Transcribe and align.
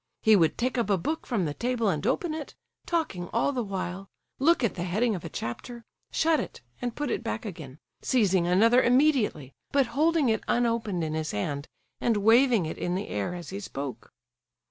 He 0.23 0.35
would 0.35 0.57
take 0.57 0.79
up 0.79 0.89
a 0.89 0.97
book 0.97 1.27
from 1.27 1.45
the 1.45 1.53
table 1.53 1.87
and 1.87 2.07
open 2.07 2.33
it—talking 2.33 3.29
all 3.31 3.51
the 3.51 3.61
while,—look 3.61 4.63
at 4.63 4.73
the 4.73 4.83
heading 4.85 5.13
of 5.13 5.23
a 5.23 5.29
chapter, 5.29 5.85
shut 6.11 6.39
it 6.39 6.61
and 6.81 6.95
put 6.95 7.11
it 7.11 7.21
back 7.23 7.45
again, 7.45 7.77
seizing 8.01 8.47
another 8.47 8.81
immediately, 8.81 9.53
but 9.71 9.85
holding 9.93 10.27
it 10.29 10.43
unopened 10.47 11.03
in 11.03 11.13
his 11.13 11.29
hand, 11.33 11.67
and 11.99 12.17
waving 12.17 12.65
it 12.65 12.79
in 12.79 12.95
the 12.95 13.09
air 13.09 13.35
as 13.35 13.51
he 13.51 13.59
spoke. 13.59 14.11